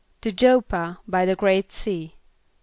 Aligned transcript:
=To 0.21 0.31
J[)o]p´p[.a], 0.31 0.97
by 1.07 1.27
the 1.27 1.35
Great 1.35 1.71
Sea. 1.71 2.15